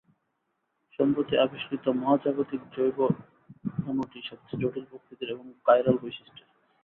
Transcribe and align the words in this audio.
সম্প্রতি 0.99 1.33
আবিষ্কৃত 1.37 1.85
মহাজাগতিক 1.99 2.61
জৈব 2.75 2.97
অণুটি 3.85 4.19
সবচেয়ে 4.29 4.61
জটিল 4.61 4.85
প্রকৃতির 4.91 5.29
এবং 5.29 5.45
কাইরাল 5.65 5.95
বৈশিষ্ট্যের। 6.01 6.47